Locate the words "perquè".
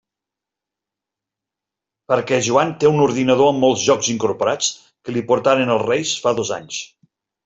2.11-2.39